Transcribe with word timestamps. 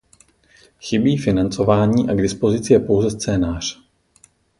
Chybí 0.81 1.17
financování 1.17 2.09
a 2.09 2.13
k 2.13 2.21
dispozici 2.21 2.73
je 2.73 2.79
pouze 2.79 3.11
scénář. 3.11 3.79